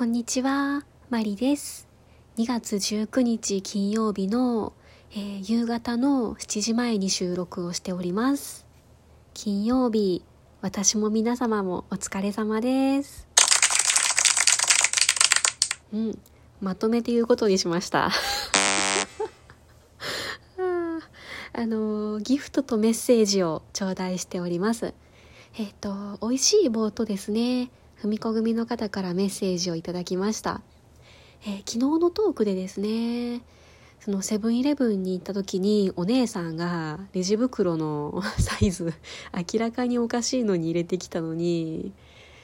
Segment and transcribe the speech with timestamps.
[0.00, 1.86] こんにちは、マリです。
[2.38, 4.72] 2月19日金曜日の、
[5.10, 8.64] えー夕方の7時前に収録をしております。
[9.34, 10.24] 金曜日、
[10.62, 13.28] 私も皆様もお疲れ様です。
[15.92, 16.18] うん、
[16.62, 18.06] まとめて言うことにしました。
[21.52, 24.94] あのーギフトとメッセージを頂戴しております。
[25.58, 30.62] えっ、と、美味しい棒とですね、ふみこ組の方からメッセージをいただきました。
[31.44, 33.42] えー昨日のトークでですね、
[33.98, 38.94] そのセブンイレブンに行った時にお姉さんがレジ袋の サイズ
[39.52, 41.92] 明らかにおかしいのに入れてきたのに、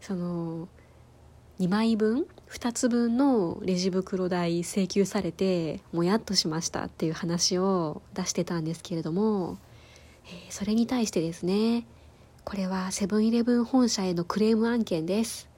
[0.00, 0.68] その
[1.58, 9.58] 2枚分2つ分のレジ袋代請求されてもやっとしましたっていう話を出してたんですけれども、
[10.26, 11.86] えーそれに対してですね
[12.44, 15.48] これはセブンイレブン本社へのクレーム案件です。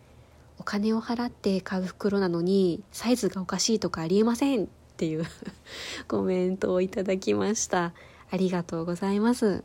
[0.58, 4.66] お金を払って買う袋なのにサイズがおかしいとかありえませんっ
[4.97, 5.24] ていう
[6.06, 7.92] コメントをいただきました。
[8.30, 9.64] ありがとうございます。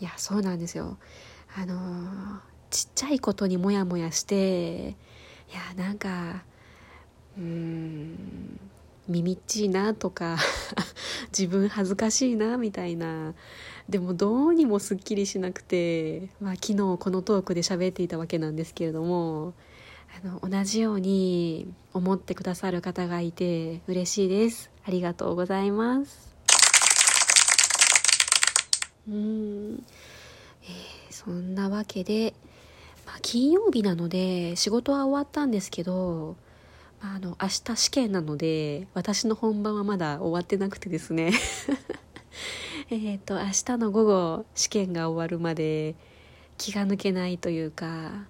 [0.00, 0.98] いやそうなんですよ。
[1.56, 4.94] あのーちっちゃいことにモヤモヤしてい
[5.52, 6.42] やなんか
[7.38, 8.58] うーん
[9.08, 10.36] 耳っちいなとか
[11.36, 13.34] 自分恥ずかしいなみたいな。
[13.88, 19.52] でもどうにもすっきりしなくて、まあ、昨日このトークで喋っていたわけなんですけれども
[20.24, 24.70] あの同じように思ってくださる方がいて嬉しいです。
[24.86, 26.34] ありがとうございます。
[29.06, 29.84] うん、
[30.62, 32.34] えーそんなわけで、
[33.06, 36.36] まあ、金曜日なので仕事は終わったんですけど、
[37.40, 41.32] 明日試験なので私の本番はまだ終わってなくてですね。
[42.90, 45.94] えっと明日の午後試験が終わるまで
[46.58, 48.26] 気が抜けないというか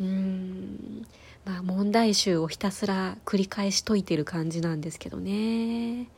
[0.00, 1.06] うん
[1.44, 6.08] まあ問題集をひたすら繰り返し解いてる感じなんですけどね。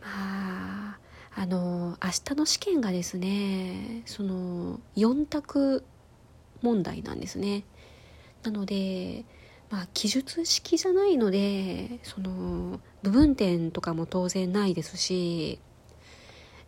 [0.00, 0.98] まあ
[1.34, 5.84] あの明日の試験がですねその4択
[6.62, 7.64] 問題なんですね。
[8.42, 9.24] なので
[9.70, 15.60] まあ記述式じゃないのでその部分点とかも当然ないですし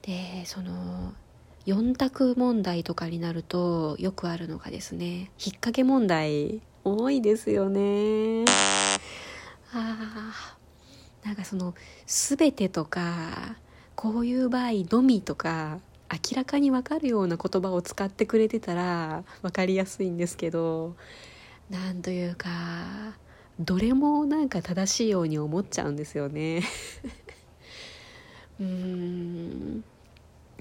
[0.02, 1.14] でその
[1.66, 8.44] 4択問題とかになるとよくあるのがですね引っ掛け問題多いですよね。
[9.72, 10.56] あ
[11.22, 11.74] なんかその
[12.06, 13.56] 全てとか
[13.94, 15.78] こういう場合のみとか
[16.10, 20.96] 明らかに分かるような言葉を使ってくれてたら分かりやすいんですけど
[21.70, 22.48] なんというか
[23.60, 26.62] どれもなんか正しいように思っちゃうんですよね。
[28.58, 29.84] うーん。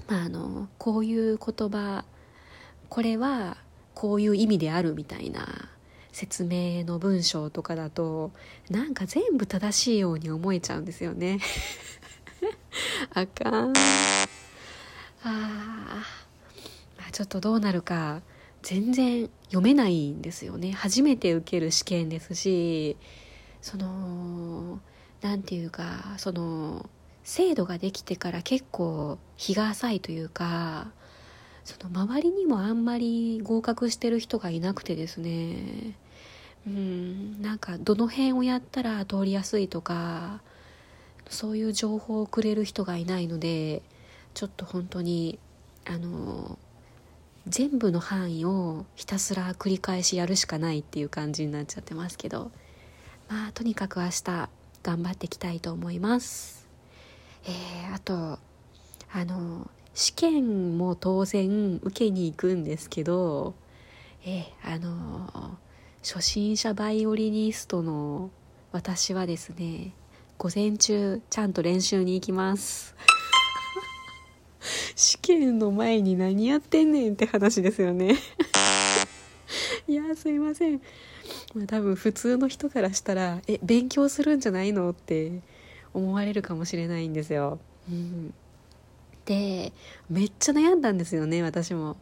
[0.06, 2.04] まああのこういう言葉
[2.88, 3.56] これは
[3.94, 5.68] こういう意味であるみたいな
[6.12, 8.30] 説明の文章とかだと
[8.68, 11.40] なんか全部正しいように思えちゃうんですよね。
[13.14, 13.72] あかん。
[15.22, 16.04] あ
[16.98, 18.22] まあちょっとどうなるか。
[18.62, 20.72] 全然読めないんですよね。
[20.72, 22.96] 初めて受ける試験ですし
[23.62, 24.80] その
[25.22, 26.88] なんていうかその
[27.24, 30.88] 制度ができてから結構日が浅いというか
[31.64, 35.96] その周りにもあんまり合格してる人がいなくてですね。
[36.66, 40.42] うんなんかどの辺をやったら通りやすいとか
[41.30, 43.82] そういう情報をくれる人がいないので
[44.34, 45.38] ちょっと本当に
[45.86, 46.58] あの
[47.46, 52.50] 全部の範囲をひたすら繰り返しやるしかないっていう感じになっちゃってますけど。
[53.30, 54.48] まあとにかく明日
[54.82, 56.68] 頑張っていきたいと思います。
[57.44, 58.38] えーあと
[59.12, 63.54] あの試験も当然受けに行くんですけど
[64.24, 65.58] えーあの
[66.02, 68.30] 初心者バイオリニストの
[68.72, 69.92] 私はですね
[70.38, 72.96] 午前中ちゃんと練習に行きます。
[75.00, 78.16] 試験の前に何やってんねんって話ですよね。
[79.88, 80.82] いやすいません、
[81.54, 85.40] まあ、多分普通の人からしたらえ勉強するんじゃないのって
[85.94, 87.58] 思われるかもしれないんですよ、
[87.90, 88.34] うん、
[89.24, 89.72] で
[90.10, 91.96] めっちゃ悩んだんですよね私も。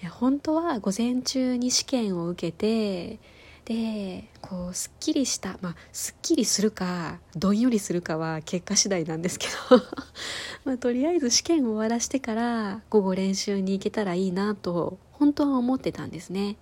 [0.00, 3.18] いや本当は午前中に試験を受けて
[3.66, 9.82] でこうすっきりしたまあすっきりするかどんよりするかは結果次第なんですけど
[10.64, 16.56] まあとりあえず試験を終わらしてから午後練習に行けたらいいなと本当は思ってたんですね。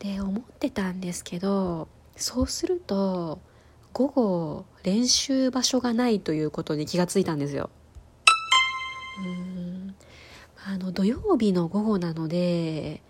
[0.00, 3.40] で思ってたんですけどそうすると
[3.94, 7.70] 午後練習場所がないということに気がついたんですよ。
[9.18, 9.94] うーん。
[10.64, 13.02] あの土曜日の午後なので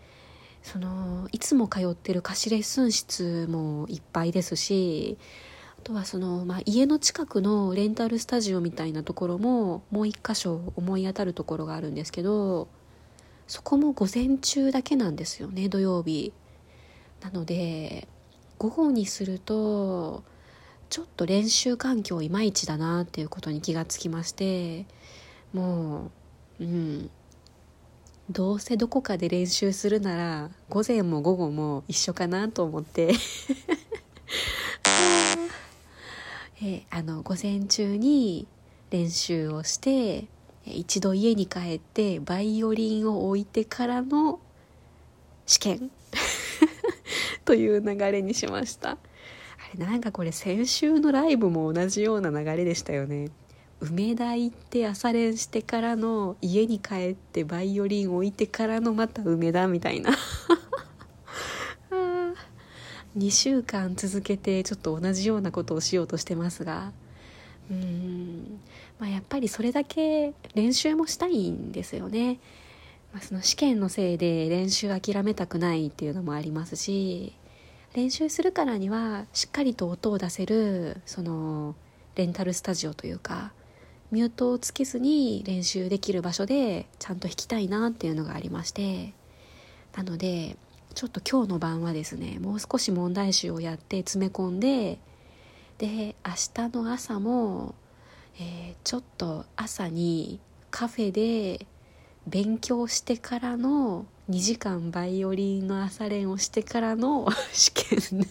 [0.62, 5.19] そのいつも通ってる貸しレッスン室もいっぱいですし
[5.79, 12.69] あとはその、まあ、家の近くのレンタルスタジオみたいなところももう一箇所思い当たるところがあるんですけど
[13.49, 16.32] そこも午前中だけなんですよね土曜日。
[17.20, 18.09] なので
[18.59, 20.25] 午後にすると
[20.88, 24.87] ちょっと練習環境いまいちだなっていうことに気がつきまして
[25.53, 26.11] も
[26.61, 27.11] ううん。
[28.31, 33.13] どうせどこかで練習するなら午前も午後も一緒かなと思って。
[36.65, 38.47] えあの午前中に
[38.91, 40.27] 練習をして
[40.65, 44.39] 一度家に帰ってバイオリンを置いてからの
[45.47, 45.91] 試験。
[47.45, 48.91] という流れにしました。
[48.93, 48.99] あ
[49.77, 53.31] れなんかこれ先週のライブも同じような流れでしたよね。
[53.82, 60.12] 梅田行って朝練してからの家に帰ってバイオリン置いてからのまた梅田みたいな。
[63.19, 66.93] 2週間続けてちょっと同じようなことをしようとしてますが。
[67.70, 68.61] うん、
[69.00, 72.38] まあ、やっぱりそれだけ練習もしたいんですよね、
[73.12, 77.32] まあ、その試験のせいで練習諦めたくないっていうのもありますし
[77.94, 81.75] 練習するからにはしっかりと音を出せるその
[82.17, 83.52] レンタルスタジオというか
[84.12, 89.14] ミュートをつけずに練習できる場所でちゃんと弾きたいなっていうのがありまして
[89.97, 90.56] なので
[90.94, 94.99] ちょっと今日の晩はですねもう少し問題集をやって詰め込んで
[95.79, 97.75] で明日の朝も、
[98.38, 100.38] えー、ちょっと朝に
[100.70, 101.67] カフェで
[102.26, 108.26] 勉強してからの2時間バイオリンの朝練をしてからの 試験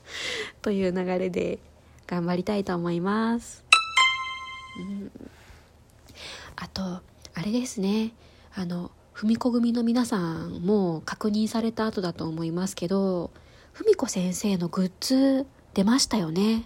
[0.62, 1.58] という流れで
[2.06, 3.65] 頑張りたいと思います。
[4.78, 5.10] うん、
[6.56, 7.02] あとあ
[7.44, 8.12] れですね。
[8.54, 13.30] あの文子組の皆さんも確認された後だと思いますけど
[13.72, 16.64] 文子先生のグッズ出ましたよね。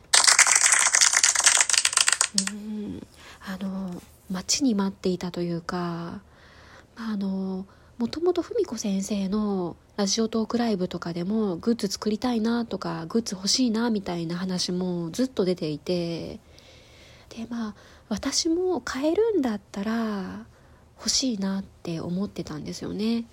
[2.53, 3.07] うん。
[3.41, 6.21] あの待ちに待っていたというか
[6.97, 7.67] あの
[7.99, 16.39] もともと文子先生のラジオトークライブとかでもグッズ作りたいなとかグッズ欲しいなみたいな話もずっと出ていて。
[17.31, 17.75] でまあ
[18.11, 20.45] 私も買えるんだったら
[20.99, 23.25] 欲しいなって思ってたんですよね。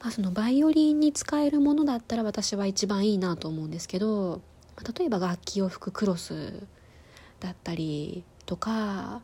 [0.00, 4.40] まあ、そのバイオリンに使えるものだったら私は一番いいなと思うんですけど、
[4.98, 6.66] 例えば楽器を吹くクロス
[7.40, 9.20] だったりとか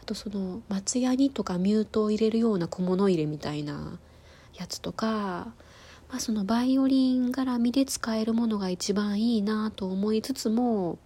[0.00, 3.98] あとその松ヤニとかミュートを入れるような小物入れみたいな
[4.54, 5.06] やつとか、
[6.08, 10.98] まあ、そのバイオリン絡みで使えるものが一番いいなと思いつつも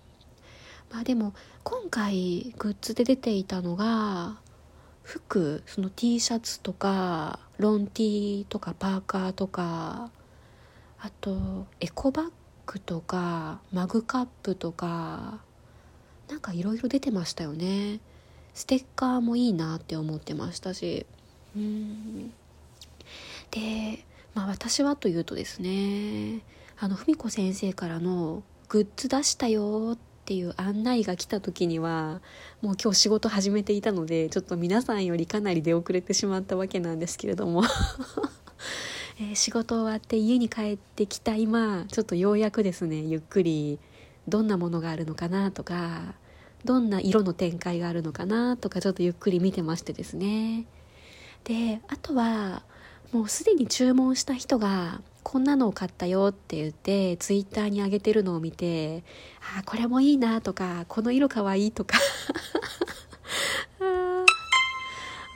[0.91, 4.39] まあでも今回グッズで出ていたのが
[5.03, 10.11] 服その T シャツとかロン T とかパーカーとか
[10.99, 12.31] あとエコバッ
[12.67, 15.41] グとかマグカップとか
[16.29, 17.99] なんかいろいろ出てましたよね。
[18.55, 21.07] ステッカーもいいなって思ってましたし。
[21.57, 22.33] うん。
[23.51, 24.05] で
[24.35, 26.43] まあ私はというとですね
[26.79, 29.99] あの文子先生からのグッズ出したよっ
[30.31, 32.21] っていう案内が来た時には
[32.63, 37.65] もう今日仕事始めていたのでちょっと皆さんよりかなり出遅れてしまったわけなんですけれども。
[39.21, 43.81] え、仕事終わって家に帰ってきた今ちょっとようやくですねゆっくり
[44.29, 46.15] どんなものがあるのかなとか
[46.65, 50.65] どんな色の展開があるのかなとかちょっとゆっくり見てましてですね。
[51.43, 52.63] であとは
[53.11, 59.05] もうすでに注文した人がこんなのを買ったよって言ってツイッターに上げてるのを見て
[59.59, 61.99] あこれもいいなとかこの色かわいいとか。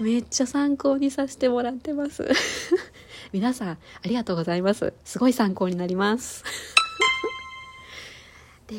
[0.01, 2.29] めっちゃ参考にさせてもらってます。
[3.33, 4.93] 皆さんありがとうございます。
[5.05, 6.45] すごい参考になります。
[8.67, 8.77] で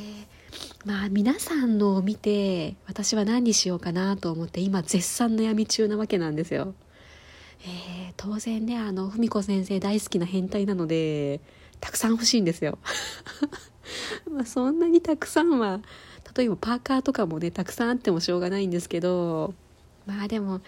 [0.83, 6.75] まあ皆さんのを見て私は何にしようかなと思って今絶賛悩み中なわけなんですよ。
[7.65, 11.41] えー、当然ねあの文子先生大好きな変態なので
[11.79, 12.77] たくさん欲しいんですよ。
[14.31, 15.81] まあそんなにたくさんは
[16.35, 19.53] 例えばパーカーとかもねたくさんあってもしょうがないんですけど
[20.05, 20.61] まあでも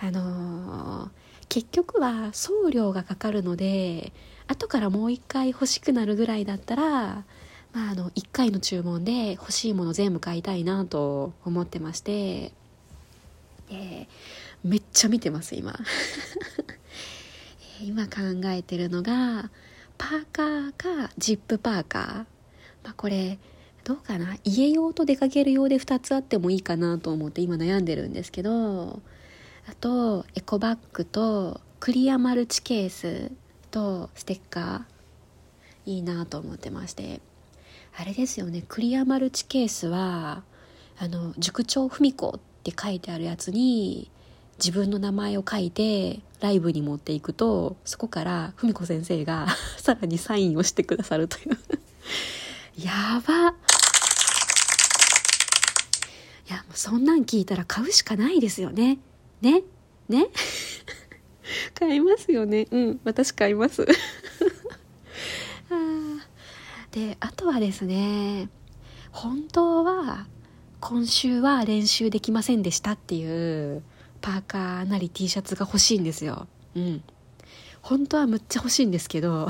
[0.00, 1.10] あのー、
[1.48, 4.12] 結局は送料がかかるので
[4.46, 7.24] 後からもう一回欲しくなるぐらいだったら
[7.72, 12.52] まあ、あの1回の注文で欲しいもの全部買いたいなと思ってまして
[13.68, 14.08] で
[14.64, 15.78] めっちゃ見てます今。
[17.82, 18.12] 今考
[18.46, 19.50] えてるのが
[19.96, 22.02] パーカーかジップパーカー、
[22.84, 23.38] まあ、これ
[23.84, 24.36] どうかな？
[24.44, 29.00] 家用と出かける用で2つあってもいいかなと思って今悩んでるんですけど
[29.68, 33.30] あとエコバッグとクリアマルチケース
[33.70, 34.98] とステッカー。
[35.86, 37.22] いいなと思ってまして。
[37.96, 40.44] あれですよねクリアマルチケースは
[40.98, 44.08] あの塾長文子って書いてあるやつに
[44.58, 49.46] 自分の名前を書いてライブに持っていくとそこから文子先生が
[49.78, 51.58] さらにサインをしてくださるという。
[52.84, 53.54] やば。
[56.48, 58.98] いやそんなん聞いたら買うしかないですよね。
[59.40, 59.62] ね？
[60.08, 60.28] ね？
[61.78, 62.66] 買いますよね。
[62.70, 63.86] うん私買います。
[66.90, 68.48] であとはですね
[69.12, 70.26] 本当は
[70.80, 73.82] 今週は練習できませんでしたっていう
[74.20, 76.46] パーカーなり T シャツが欲しいんですよ。
[76.74, 77.02] うん。
[77.82, 79.48] 本当はむっちゃ欲しいんですけど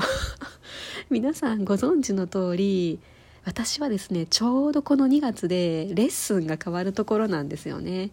[1.09, 2.99] 皆さんご存知の通り
[3.43, 8.11] 私はですねちょうどこの2月でレッスンが変わるところなんですよね。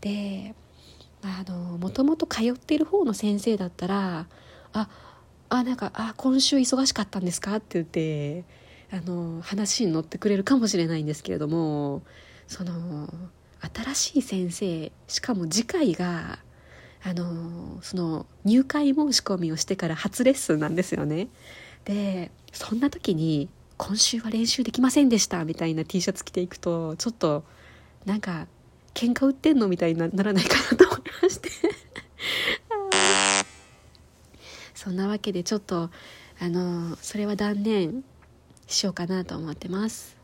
[0.00, 0.54] で
[1.22, 4.26] あのもともと通っている方の先生だったら
[4.72, 4.88] あ
[5.48, 8.44] あなんかあ今週忙しかったんですかって言って
[8.92, 12.02] あの話に乗ってくれるかもしれないんですけれども
[12.46, 13.12] その
[13.74, 16.38] 新しい先生しかも次回が
[17.02, 21.28] あのその入会申し込みをしてから初レッスンなんですよね。
[21.84, 27.44] でそんな時に「今週は練習できませんでした」みたいな T シャツ着ていくとちょっと
[28.06, 28.46] なんか
[28.94, 31.50] 喧嘩売ってんのみたいにならないかなと思いまして。
[34.74, 35.90] そんなわけでちょっと
[36.40, 38.04] あのそれは断念
[38.66, 40.16] しようかなと思ってます。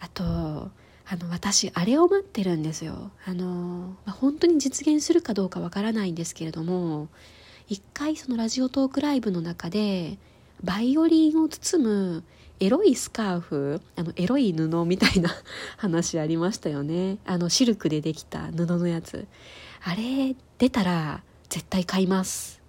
[0.00, 0.70] あと
[1.12, 3.10] あの私あれを待ってるんですよ。
[3.26, 7.08] あの、まあ、本当に実現するかどうかわからないんですけれども
[7.68, 10.16] 一回そのラジオトークライブの中で
[10.64, 12.24] バイオリンを包む
[12.60, 15.28] エロいスカーフあのエロい布みたいな
[15.76, 17.18] 話ありましたよね。
[17.26, 19.26] あのシルクでできた布のやつ。
[19.82, 22.61] あれ出たら絶対買います。